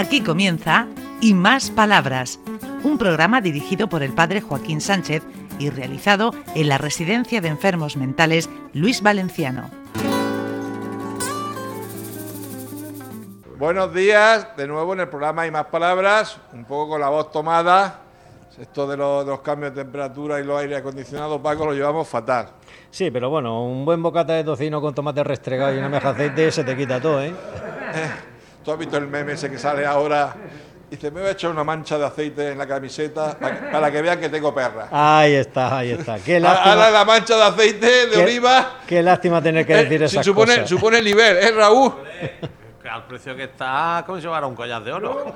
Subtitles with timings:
[0.00, 0.86] Aquí comienza
[1.20, 2.40] Y Más Palabras,
[2.84, 5.22] un programa dirigido por el padre Joaquín Sánchez
[5.58, 9.68] y realizado en la Residencia de Enfermos Mentales Luis Valenciano.
[13.58, 17.30] Buenos días, de nuevo en el programa Y Más Palabras, un poco con la voz
[17.30, 18.00] tomada.
[18.58, 22.08] Esto de los, de los cambios de temperatura y los aire acondicionados, Paco, lo llevamos
[22.08, 22.48] fatal.
[22.90, 26.24] Sí, pero bueno, un buen bocata de tocino con tomate restregado y una meja de
[26.24, 27.34] aceite se te quita todo, ¿eh?
[28.64, 30.34] ¿Tú has visto el meme ese que sale ahora?
[30.90, 34.02] Dice, me voy a echar una mancha de aceite en la camiseta para, para que
[34.02, 34.88] vean que tengo perra.
[34.90, 36.18] Ahí está, ahí está.
[36.18, 38.78] Qué Ahora lástima, la mancha de aceite de qué- oliva.
[38.88, 40.68] qué lástima tener que eh, decir si esas supone, cosas.
[40.68, 41.94] supone el nivel, ¿eh, Raúl?
[42.82, 45.34] Que al precio que está, como si llevara un collar de oro.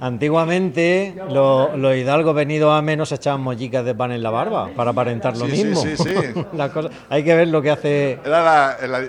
[0.00, 4.90] Antiguamente lo- los hidalgos venidos a menos echaban mollicas de pan en la barba para
[4.90, 5.80] aparentar lo Sí, sí, mismo.
[5.82, 6.14] sí, sí.
[6.52, 8.18] La cosa- hay que ver lo que hace...
[8.24, 9.00] Era la, en la-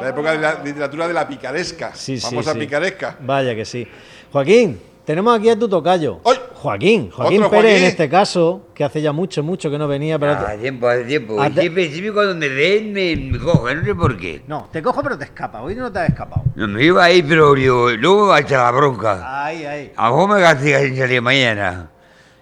[0.00, 1.92] la época de la literatura de la picaresca.
[1.94, 2.58] Sí, sí, famosa sí.
[2.60, 3.16] picaresca.
[3.20, 3.88] Vaya que sí.
[4.30, 6.20] Joaquín, tenemos aquí a tu tocayo.
[6.24, 6.36] ¡Ay!
[6.58, 7.70] Joaquín, Joaquín Pérez Joaquín.
[7.76, 10.32] en este caso, que hace ya mucho, mucho que no venía, pero...
[10.32, 11.36] Hace tiempo, hace tiempo.
[11.40, 14.42] Ah, Y te- siempre, siempre cuando me ven me, me no sé por qué.
[14.46, 15.62] No, te cojo pero te escapa.
[15.62, 16.42] Hoy no te has escapado.
[16.56, 19.44] No me iba ahí, pero digo, luego me va a echar la bronca.
[19.46, 19.92] Ahí, ahí.
[19.96, 21.90] A vos me castiga sin salir mañana.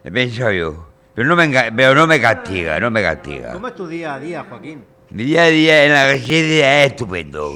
[0.02, 0.86] He pensado yo.
[1.14, 3.52] Pero no me, pero no me castiga, no me castiga.
[3.52, 4.84] ¿Cómo es tu día a día, Joaquín?
[5.10, 7.52] Mi día a día en la residencia es estupendo.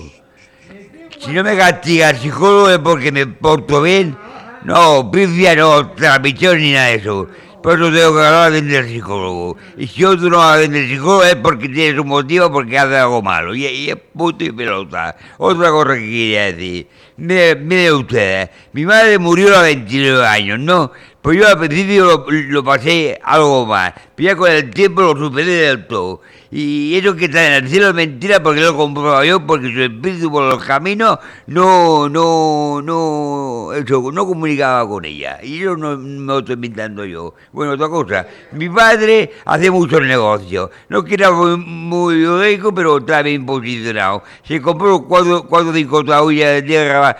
[1.19, 4.17] Si no me castiga el psicólogo es porque me porto bien.
[4.65, 7.29] No, pifia no, transmisión ni nada de eso.
[7.63, 9.57] Por eso tengo que hablar bien del psicólogo.
[9.77, 13.21] Y si otro no habla bien psicólogo es porque tiene su motivo, porque hace algo
[13.21, 13.55] malo.
[13.55, 15.17] Y, es punto y pelota.
[15.37, 16.87] Otra cosa que quería decir.
[17.17, 20.91] Miren mire ustedes, mi madre murió a los 29 años, ¿no?
[21.23, 23.93] Pues yo al principio lo, lo pasé algo mal.
[24.15, 26.23] Pero ya con el tiempo lo superé del todo.
[26.53, 29.83] Y eso que está en el cielo es mentira porque lo comprobado yo, porque su
[29.83, 35.39] espíritu por los caminos no, no, no, eso, no comunicaba con ella.
[35.45, 37.35] Y eso no me lo estoy inventando yo.
[37.53, 40.71] Bueno, otra cosa, mi padre hace muchos negocios.
[40.89, 44.25] No que era muy, rico, pero estaba bien posicionado.
[44.43, 47.17] Se compró cuatro, cuatro cinco taullas de tierra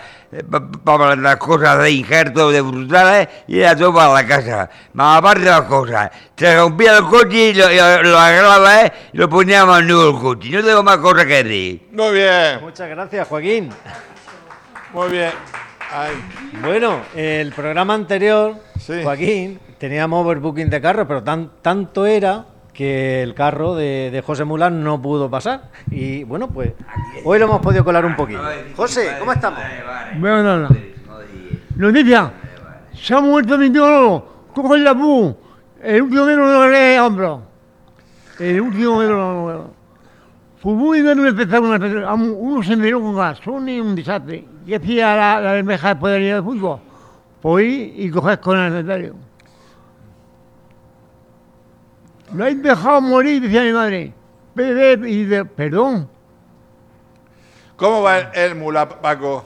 [0.83, 4.69] para las cosas de injertos de frutales y era todo para la casa.
[4.93, 8.85] Más aparte de las cosas, se rompía el coche y lo, y lo, lo agarraba
[8.85, 8.93] ¿eh?
[9.13, 10.49] y lo ponía más nuevo el coche.
[10.51, 11.89] No tengo más cosas que decir.
[11.91, 13.69] Muy bien, Muchas gracias, Joaquín.
[14.93, 15.31] muy bien.
[15.93, 16.13] Ay,
[16.61, 19.01] Bueno, el programa anterior, Sí.
[19.03, 24.43] Joaquín, teníamos overbooking de carros, pero tan, tanto era que el carro de, de José
[24.43, 25.69] Mulán no pudo pasar.
[25.89, 26.73] Y bueno, pues
[27.23, 28.41] hoy lo hemos podido colar un poquito.
[28.75, 29.59] José, ¿cómo estamos?
[30.17, 30.69] Bueno, no, no.
[31.75, 32.31] Noticia.
[32.93, 34.25] Se ha muerto mi tío.
[34.53, 35.35] Cojo el lapú.
[35.81, 37.39] El último metro de los hombros.
[38.39, 39.65] El último metro de hombros.
[40.61, 41.69] Fue muy bien un espectáculo.
[41.69, 42.35] un espectáculo.
[42.35, 44.45] Uno se miró con gasón y un desastre.
[44.65, 46.79] ¿Qué hacía la, la bermeja después de fútbol?
[47.41, 49.15] Pues ir y coger con el secretario.
[52.33, 54.13] Lo habéis dejado morir, decía mi madre.
[54.55, 56.09] Bebé, y de, perdón.
[57.75, 59.45] ¿Cómo va el, el mula, Paco?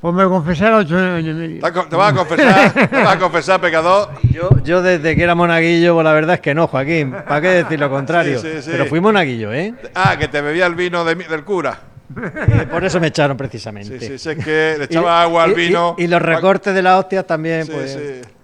[0.00, 1.60] Pues me confesaron ocho años y medio.
[1.60, 2.72] ¿Te, has vas a confesar?
[2.90, 4.10] ¿Te vas a confesar, pecador?
[4.32, 7.12] Yo, yo desde que era monaguillo, pues la verdad es que no, Joaquín.
[7.12, 8.40] ¿Para qué decir lo contrario?
[8.40, 8.68] Sí, sí, sí.
[8.72, 9.74] Pero fui monaguillo, ¿eh?
[9.94, 11.78] Ah, que te bebía el vino de del cura.
[12.14, 13.98] Eh, Por eso me echaron precisamente.
[14.00, 15.94] Sí, sí, sí, es que le Y- echaba agua al y- vino.
[15.96, 17.98] Y, y los recortes de las hostias también, Sí, pues.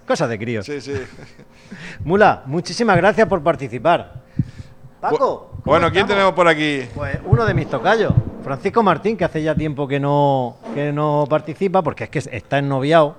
[0.09, 0.65] Cosas de críos.
[0.65, 0.95] Sí, sí.
[2.05, 4.15] Mula, muchísimas gracias por participar.
[5.03, 5.19] Paco.
[5.19, 6.09] ¿cómo Bueno, ¿quién estamos?
[6.09, 6.89] tenemos por aquí?
[6.95, 11.27] Pues uno de mis tocayos, Francisco Martín, que hace ya tiempo que no, que no
[11.29, 13.17] participa porque es que está ennoviado.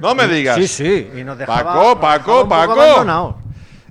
[0.00, 0.56] No me digas.
[0.56, 3.38] Sí, sí, y nos dejaba, Paco, nos Paco, poco Paco.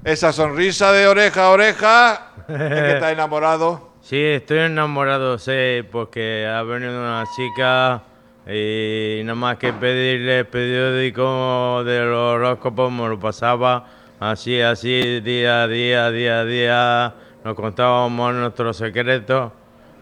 [0.03, 2.27] Esa sonrisa de oreja a oreja.
[2.47, 3.91] Es que está enamorado.
[4.01, 8.01] Sí, estoy enamorado, sí, porque ha venido una chica
[8.47, 13.85] y nada más que pedirle el periódico de los horóscopos me lo pasaba
[14.19, 17.13] así, así, día a día, día a día.
[17.43, 19.51] Nos contábamos nuestros secretos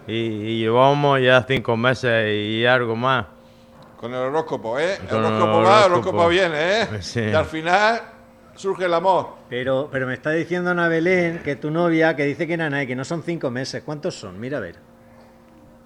[0.08, 3.26] y, y llevábamos ya cinco meses y algo más.
[3.98, 4.96] Con el horóscopo, ¿eh?
[5.02, 6.18] El Con el horóscopo va, el horóscopo.
[6.18, 6.88] horóscopo viene, ¿eh?
[7.02, 7.20] Sí.
[7.22, 8.02] Y al final
[8.56, 9.36] surge el amor.
[9.50, 12.96] Pero, pero me está diciendo Ana Belén, que tu novia, que dice que Nanay, que
[12.96, 13.84] no son cinco meses.
[13.84, 14.40] ¿Cuántos son?
[14.40, 14.76] Mira a ver.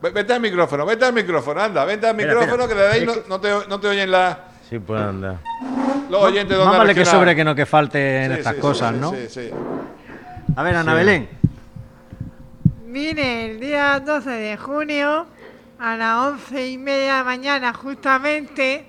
[0.03, 2.67] Ve- Vete al micrófono, vete al micrófono, anda, vete al micrófono espera.
[2.67, 4.37] que de ahí no, no te, no te oyen la,
[4.69, 5.37] Sí, puede andar.
[6.09, 8.93] los oyentes Más vale que sobre que no que falte en Sí, estas sí, cosas,
[8.93, 9.11] sí, ¿no?
[9.11, 9.49] Sí, sí.
[10.57, 10.97] A ver, Ana Sí.
[10.97, 11.29] Belén.
[12.85, 15.25] Mire, el día 12 de junio,
[15.79, 18.85] a las once y media de la mañana, justamente,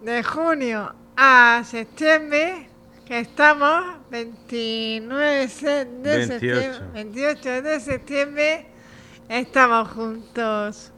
[0.00, 2.68] de junio a septiembre,
[3.04, 3.82] que estamos
[4.12, 6.28] 29 se- de 28.
[6.38, 8.66] septiembre, 28 de septiembre,
[9.28, 10.90] estamos juntos.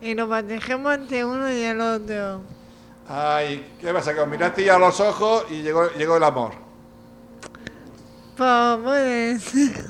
[0.00, 2.42] y nos protegemos entre uno y el otro.
[3.08, 4.14] Ay, ¿qué pasa?
[4.14, 6.52] Que os miraste ya a los ojos y llegó, llegó el amor.
[8.36, 9.84] Pues puede ser.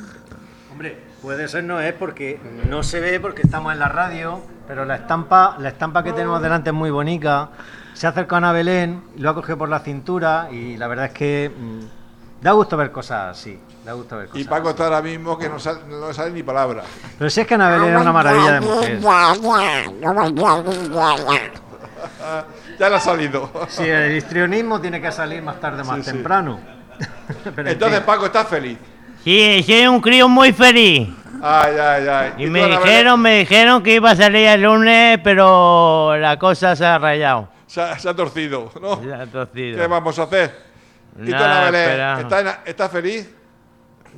[0.71, 2.39] Hombre, puede ser no es porque
[2.69, 6.43] no se ve porque estamos en la radio, pero la estampa, la estampa que tenemos
[6.43, 7.51] delante es muy bonita.
[7.95, 11.13] Se acerca a Ana Belén, lo ha cogido por la cintura y la verdad es
[11.13, 12.04] que mm,
[12.41, 13.59] da gusto ver cosas así.
[13.85, 14.41] Da gusto ver cosas.
[14.41, 14.75] Y Paco así.
[14.75, 16.83] está ahora mismo que no sale, no le sale ni palabra.
[17.19, 19.01] Pero si es que Ana Belén es una maravilla de mujer.
[22.79, 23.51] ya le ha salido.
[23.69, 26.13] Si el histrionismo tiene que salir más tarde, más Sí, sí.
[26.13, 26.61] temprano.
[27.57, 28.01] Entonces.
[28.01, 28.79] Paco, ¿estás feliz?
[29.23, 31.09] Sí, soy un crío muy feliz.
[31.43, 32.33] Ay, ay, ay.
[32.39, 36.75] Y tú, me dijeron, me dijeron que iba a salir el lunes, pero la cosa
[36.77, 37.49] se ha rayado.
[37.67, 39.03] Se ha, se ha torcido, ¿no?
[39.03, 39.79] Se ha torcido.
[39.79, 40.74] ¿Qué vamos a hacer?
[41.19, 42.19] ¿Y tú, Ana Belén.
[42.21, 43.35] ¿estás, estás feliz?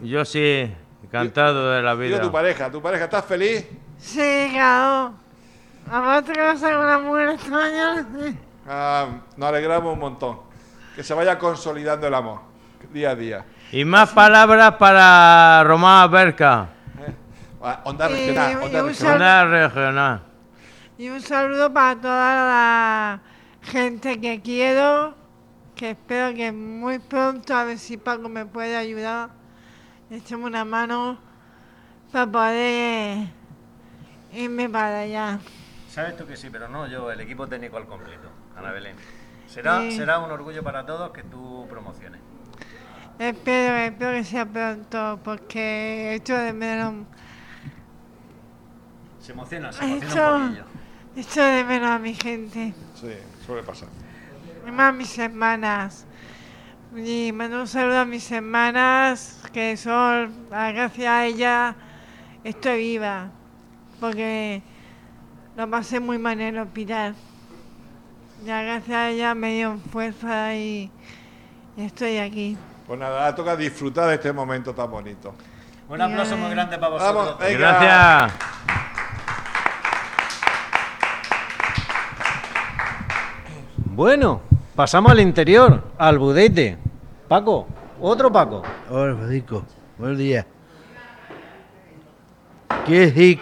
[0.03, 0.73] Yo sí,
[1.03, 2.21] encantado de la vida.
[2.21, 3.67] tu pareja, ¿tu pareja estás feliz?
[3.99, 5.15] Sí, claro.
[5.91, 8.07] Aparte que va a ser una mujer extraña.
[8.69, 9.07] Ah,
[9.37, 10.41] nos alegramos un montón.
[10.95, 12.41] Que se vaya consolidando el amor,
[12.93, 13.45] día a día.
[13.71, 16.69] Y más palabras para Román Berca,
[17.63, 19.17] Ah, Onda Y- regional, y onda regional.
[19.17, 20.23] una regional.
[20.99, 23.21] Y un saludo para toda la
[23.63, 25.15] gente que quiero,
[25.77, 29.31] que espero que muy pronto a ver si Paco me puede ayudar.
[30.11, 31.19] Echemos una mano
[32.11, 33.29] para poder
[34.33, 35.39] irme para allá.
[35.91, 38.97] Sabes tú que sí, pero no yo, el equipo técnico al completo, Ana Belén.
[39.47, 39.93] Será, Sí.
[39.97, 42.21] será un orgullo para todos que tú promociones.
[43.19, 47.07] Espero, espero que sea pronto, porque echo de menos,
[49.21, 50.65] Se emociona, se echo, emociona un poquillo.
[51.17, 52.75] echo de menos a mi gente.
[52.95, 53.13] Sí,
[53.45, 53.89] suele pasar.
[54.73, 56.07] Más mis hermanas.
[56.95, 61.75] Y mando un saludo a mis hermanas, que son, gracias a ellas,
[62.43, 63.29] estoy viva.
[64.01, 64.63] Porque
[65.57, 67.15] lo pasé muy mal en el hospital.
[68.45, 70.91] Ya gracias a ellas me dio fuerza y,
[71.77, 72.57] y estoy aquí.
[72.87, 75.35] Pues nada, ahora toca disfrutar de este momento tan bonito.
[75.89, 77.25] Un aplauso muy grande para vosotros.
[77.25, 77.59] Vamos, venga.
[77.59, 78.33] Gracias.
[83.97, 84.43] Bueno,
[84.77, 86.77] pasamos al interior, al budete.
[87.29, 87.67] Paco,
[88.01, 88.63] otro Paco.
[88.91, 89.65] Hola, Federico.
[89.99, 90.45] Buenos días.
[92.85, 93.41] Quiere decir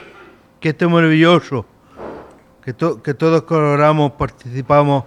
[0.60, 1.66] que esto es maravilloso,
[2.64, 5.04] que, to- que todos colaboramos, participamos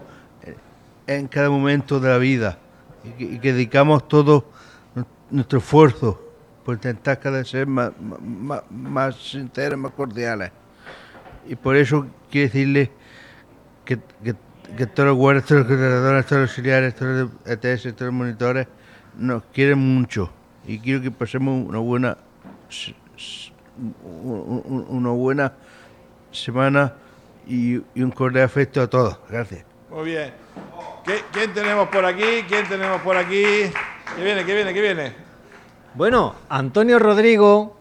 [1.08, 2.60] en cada momento de la vida
[3.18, 4.46] y que, dedicamos todo
[4.94, 6.22] nu- nuestro esfuerzo
[6.66, 10.52] por intentar cada vez ser más, más, más sinceros, más cordiales.
[11.48, 12.92] Y por eso quiero decirle
[13.86, 14.36] que, que,
[14.76, 18.14] que todos los guardias, todos los contratadores, todos los auxiliares, todos los ETS, todos los
[18.14, 18.68] monitores
[19.18, 20.32] nos quieren mucho
[20.66, 22.18] y quiero que pasemos una buena
[24.90, 25.54] una buena
[26.32, 26.94] semana
[27.48, 29.20] y, y un cordial afecto a todos.
[29.30, 29.64] Gracias.
[29.90, 30.34] Muy bien.
[31.06, 32.44] ¿Qué- ¿Quién tenemos por aquí?
[32.48, 33.44] ¿Quién tenemos por aquí?
[34.16, 34.44] ¿Qué viene?
[34.46, 34.74] ¿Qué viene?
[34.74, 35.14] ¿Qué viene?
[35.94, 37.77] Bueno, Antonio Rodrigo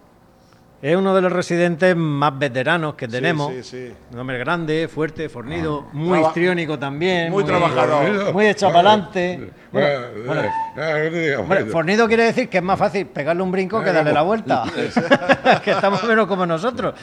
[0.82, 3.50] es uno de los residentes más veteranos que tenemos.
[3.52, 3.94] Sí, sí, sí.
[4.12, 7.30] Un hombre grande, fuerte, fornido, muy Traba- histriónico también.
[7.30, 8.32] muy trabajador.
[8.32, 9.50] Muy adelante.
[9.72, 9.88] Bueno,
[10.26, 10.42] Bueno,
[10.76, 11.72] no te digas, Hombre, bueno.
[11.72, 14.64] fornido quiere decir que es más fácil pegarle un brinco que darle la vuelta.
[15.64, 15.70] que
[16.04, 16.94] o menos como nosotros.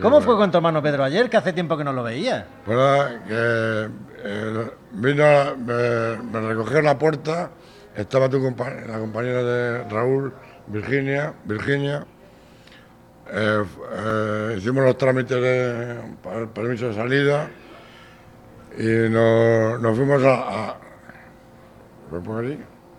[0.00, 2.46] ¿Cómo fue con tu hermano Pedro ayer, que hace tiempo que no lo veía?
[2.64, 3.88] Pues nada, que
[4.24, 5.24] eh, vino,
[5.56, 7.50] me, me recogió en la puerta,
[7.96, 8.40] estaba tu
[8.86, 10.32] la compañera de Raúl,
[10.68, 12.06] Virginia, Virginia.
[13.30, 17.48] Eh, eh, hicimos los trámites de, para el permiso de salida
[18.78, 20.34] y nos, nos fuimos a...
[20.70, 20.76] a
[22.10, 22.58] ¿Me pongo aquí?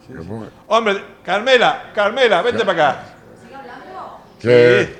[0.09, 0.47] ¿Me pongo?
[0.67, 3.03] Hombre, Carmela, Carmela, vente para acá.
[4.39, 4.99] que, Sí.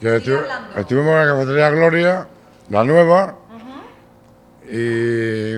[0.00, 0.44] que estu-
[0.76, 2.26] estuvimos en la cafetería Gloria,
[2.70, 3.34] la nueva,
[4.68, 5.56] y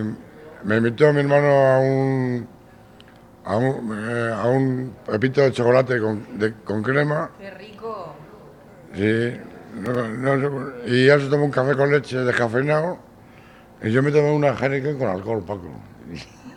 [0.64, 2.48] me invitó mi hermano a un
[3.44, 7.30] a un, eh, a un pepito de chocolate con, de- con crema.
[7.38, 8.14] Qué rico.
[8.94, 9.40] Sí,
[9.74, 12.98] no- no- y ya se tomó un café con leche descafeinado,
[13.82, 15.70] y yo me tomé una Heineken con alcohol, Paco.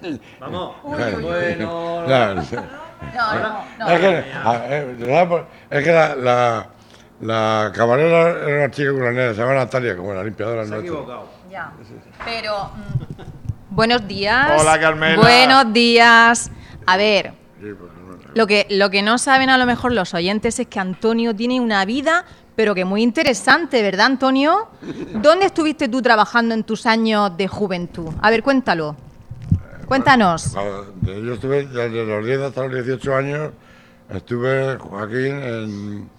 [0.40, 0.76] Vamos.
[0.84, 2.06] Bueno.
[2.08, 3.90] No, no, no.
[3.90, 4.96] Es que, a- eh,
[5.70, 6.68] es que la, la,
[7.22, 11.28] la camarera era una chica ucraniana, se llama Natalia, como la limpiadora Se ha equivocado.
[11.50, 11.72] Ya.
[12.24, 12.72] Pero.
[12.76, 13.22] mm,
[13.76, 14.62] buenos días.
[14.62, 15.18] Hola, Carmela.
[15.22, 16.52] Buenos días.
[16.88, 17.92] A ver, Sí, pues,
[18.36, 21.60] lo que, lo que no saben a lo mejor los oyentes es que Antonio tiene
[21.60, 22.26] una vida,
[22.56, 24.68] pero que muy interesante, ¿verdad, Antonio?
[25.22, 28.14] ¿Dónde estuviste tú trabajando en tus años de juventud?
[28.22, 28.96] A ver, cuéntalo.
[29.88, 30.54] Cuéntanos.
[31.04, 33.52] Yo estuve desde los 10 hasta los 18 años,
[34.10, 36.10] estuve, Joaquín, en,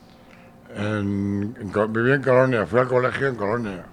[0.76, 3.84] en, en Co- viví en Colonia, fui al colegio en Colonia.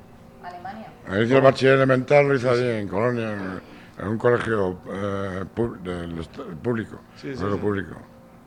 [1.22, 3.62] Hice el bachiller elemental, lo hice allí en Colonia, en,
[4.00, 7.00] en un colegio eh, pu- del est- público.
[7.22, 7.44] Sí, sí.
[7.60, 7.96] público.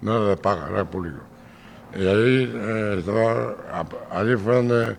[0.03, 1.19] No era de paga, era público.
[1.95, 3.55] Y ahí eh, estaba,
[4.11, 4.97] allí fue donde,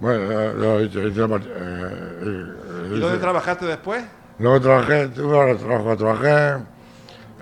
[0.00, 1.90] bueno, eh, lo hice, hice el bach- eh,
[2.22, 4.04] eh, ¿Y dónde hice- trabajaste después?
[4.38, 6.62] Luego trabajé, tuve ahora trabajo, trabajé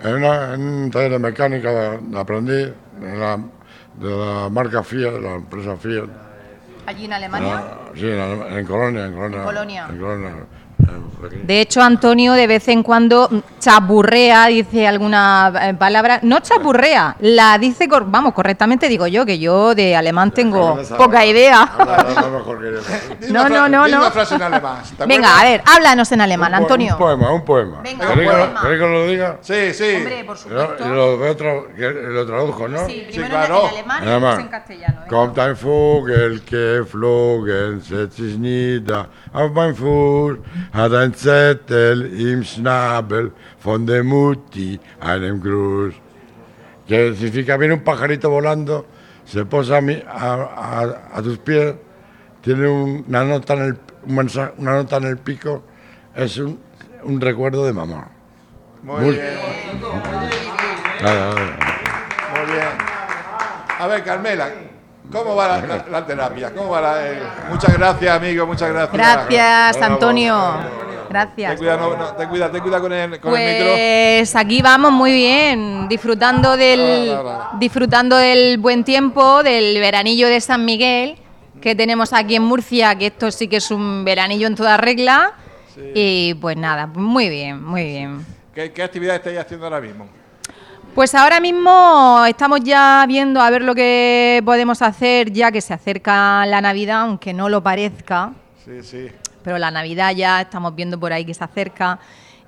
[0.03, 3.37] en, una- en un taller de mecánica de, de aprendiz de la,
[3.95, 6.05] de la marca Fiat, de la empresa Fiat.
[6.87, 7.57] Allí en Alemania.
[7.57, 9.43] Ah, sí, en, en Colonia, en Colonia.
[9.43, 9.87] Colonia.
[9.89, 10.31] En Colonia.
[11.29, 16.19] De hecho, Antonio de vez en cuando mm, chapurrea, dice alguna eh, palabra.
[16.23, 21.25] No chapurrea, la dice, cor- vamos, correctamente digo yo, que yo de alemán tengo poca
[21.25, 21.71] idea.
[23.29, 23.97] No, no, no, no.
[23.97, 24.81] una frase en alemán.
[24.97, 26.93] ¿te Venga, a ver, háblanos en alemán, Un Antonio.
[26.93, 27.81] Un poema, un poema.
[27.81, 28.61] Venga, ¿Queréis un que lo- poema.
[28.61, 29.37] ¿Queréis que lo diga?
[29.41, 29.95] Sí, sí.
[29.97, 30.85] Hombre, por lo, supuesto.
[31.77, 32.85] y lo, lo traduzco, ¿no?
[32.85, 33.61] Sí, primero en- claro.
[33.63, 34.95] en alemán y después en castellano.
[35.01, 35.07] venga.
[35.09, 40.37] Kommt ein Vogel geflogen, setzt sich nieder auf mein Fuß,
[40.73, 45.93] hat ein Zettel im Schnabel von der Mutti, einem Gruß.
[46.87, 48.85] Que significa, viene un pajarito volando,
[49.25, 51.73] se posa a, mi- a, a- a tus pies,
[52.41, 55.63] tiene un- una, nota en el, un mensaje- una nota en el pico,
[56.15, 56.59] es un,
[57.03, 58.07] un recuerdo de mamá.
[58.83, 59.25] Muy, Muy- bien,
[62.33, 62.69] muy bien.
[63.79, 64.49] A ver, Carmela,
[65.11, 66.53] ¿cómo va la, la- la terapia?
[66.53, 67.19] ¿Cómo va la, eh,
[67.49, 68.95] Muchas gracias, amigo, muchas gracias.
[68.95, 70.94] Gracias, Bravo.
[71.17, 71.35] Antonio.
[71.35, 71.57] Ten Gracias.
[71.57, 73.73] cuidado, no, no, ten cuidado, ten cuidado con el, con el micro.
[73.73, 77.17] Pues aquí vamos muy bien, disfrutando del,
[77.59, 81.17] disfrutando del buen tiempo, del veranillo de San Miguel
[81.61, 85.33] que tenemos aquí en Murcia, que esto sí que es un veranillo en toda regla.
[85.95, 88.25] Y pues nada, muy bien, muy bien.
[88.53, 90.07] ¿Qué, qué actividad estáis haciendo ahora mismo?
[90.93, 95.73] Pues ahora mismo estamos ya viendo a ver lo que podemos hacer ya que se
[95.73, 98.31] acerca la Navidad, aunque no lo parezca.
[98.63, 99.09] Sí, sí.
[99.45, 101.99] Pero la Navidad ya estamos viendo por ahí que se acerca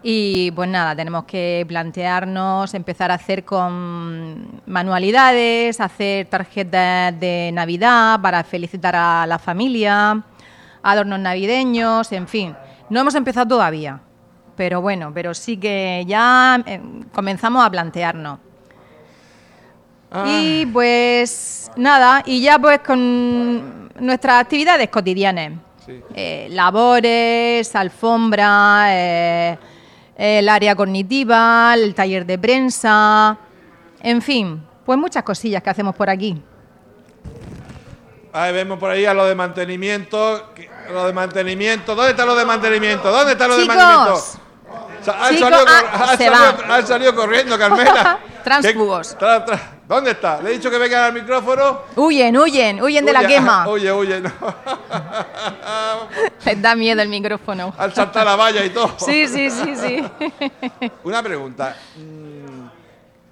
[0.02, 8.20] y pues nada, tenemos que plantearnos empezar a hacer con manualidades, hacer tarjetas de Navidad
[8.20, 10.24] para felicitar a la familia,
[10.82, 12.56] adornos navideños, en fin.
[12.90, 14.00] No hemos empezado todavía,
[14.56, 16.82] pero bueno, pero sí que ya eh,
[17.14, 18.40] comenzamos a plantearnos.
[20.26, 25.67] Y pues nada, y ya pues con nuestras actividades cotidianas.
[25.88, 26.04] Sí.
[26.14, 29.58] Eh, labores, alfombra, eh,
[30.18, 33.38] el área cognitiva, el taller de prensa,
[34.02, 36.40] en fin, pues muchas cosillas que hacemos por aquí.
[38.34, 40.52] Ahí vemos por ahí a lo de mantenimiento.
[40.92, 41.96] Lo de mantenimiento.
[41.96, 43.12] ¿Dónde está lo de mantenimiento?
[43.12, 44.24] ¿Dónde está lo de mantenimiento?
[45.08, 46.76] Han, salido, ah, han salido- va.
[46.76, 48.20] han salido corriendo, Carmela.
[48.44, 49.16] Tránsfugos.
[49.16, 50.42] ¿Qué- tra- tra- ¿Dónde está?
[50.42, 51.84] Le he dicho que vengan al micrófono.
[51.96, 53.68] Huyen, huyen, huyen de la Huye, quema.
[53.70, 54.32] Oye, oye, no.
[56.46, 57.74] Les da miedo el micrófono.
[57.78, 58.96] Al saltar la valla y todo.
[59.00, 60.04] Sí, sí, sí, sí.
[61.06, 61.78] Una pregunta.
[61.96, 62.68] mm,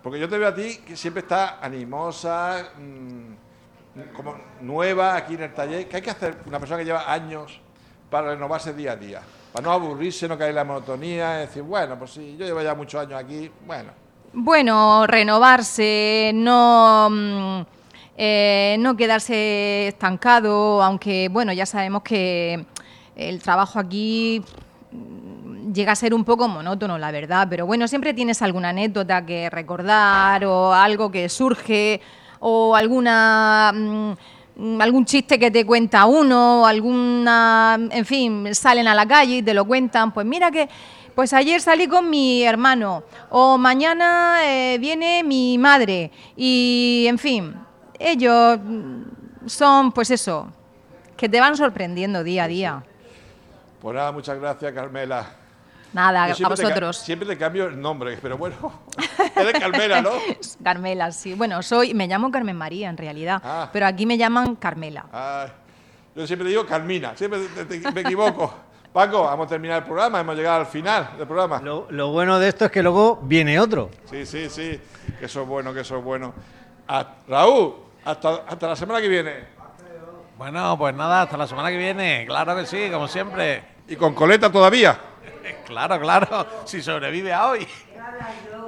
[0.01, 5.43] Porque yo te veo a ti que siempre estás animosa, mm, como nueva aquí en
[5.43, 5.89] el taller.
[5.89, 7.59] ¿Qué hay que hacer una persona que lleva años
[8.09, 9.21] para renovarse día a día?
[9.51, 12.73] Para no aburrirse, no caer en la monotonía, decir, bueno, pues sí, yo llevo ya
[12.75, 14.04] muchos años aquí, bueno.
[14.37, 17.61] Bueno, renovarse, no, mm,
[18.17, 22.65] eh, no quedarse estancado, aunque bueno, ya sabemos que
[23.15, 24.43] el trabajo aquí
[24.91, 29.25] mm, llega a ser un poco monótono, la verdad, pero bueno, siempre tienes alguna anécdota
[29.25, 32.01] que recordar o algo que surge
[32.41, 39.07] o alguna mm, algún chiste que te cuenta uno, alguna, en fin, salen a la
[39.07, 40.67] calle y te lo cuentan, pues mira que
[41.15, 47.55] pues ayer salí con mi hermano o mañana eh, viene mi madre y en fin,
[47.97, 50.47] ellos mm, son pues eso,
[51.17, 52.83] que te van sorprendiendo día a día.
[53.81, 55.25] Pues nada, muchas gracias, Carmela.
[55.93, 56.97] Nada, a te vosotros.
[56.97, 58.81] siempre te cambio el nombre, pero bueno,
[59.37, 60.09] eres Carmela, ¿no?
[60.63, 61.33] Carmela, sí.
[61.35, 63.69] Bueno, soy, me llamo Carmen María en realidad, Ah.
[63.71, 65.05] pero aquí me llaman Carmela.
[65.13, 65.49] Ay,
[66.13, 68.53] yo siempre digo Carmina, siempre te- te- me equivoco.
[68.95, 71.59] Paco, vamos a terminar el programa, hemos llegado al final del programa.
[71.61, 73.89] Lo, lo bueno de esto es que luego viene otro.
[74.09, 74.79] Sí, sí, sí,
[75.19, 76.33] que eso es bueno, que eso es bueno.
[77.27, 77.75] Raúl,
[78.05, 79.33] hasta, hasta la semana que viene.
[80.37, 82.23] Bueno, pues nada, hasta la semana que viene.
[82.25, 83.65] Claro que sí, como siempre.
[83.85, 84.97] ¿Y con coleta todavía?
[85.65, 86.47] Claro, claro.
[86.63, 87.67] Si sobrevive a hoy.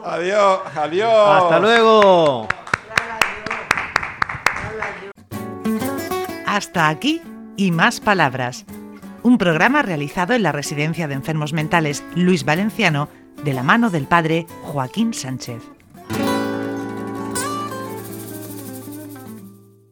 [0.04, 1.44] Adiós, adiós.
[1.44, 2.48] Hasta luego.
[6.46, 7.22] Hasta aquí
[7.56, 8.66] y más palabras.
[9.28, 13.10] Un programa realizado en la Residencia de Enfermos Mentales Luis Valenciano
[13.44, 15.77] de la mano del padre Joaquín Sánchez.